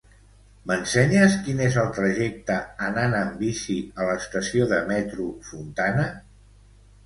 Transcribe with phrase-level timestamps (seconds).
[0.69, 2.57] M'ensenyes quin és el trajecte
[2.89, 6.11] anant en bici a l'estació de metro Fontana?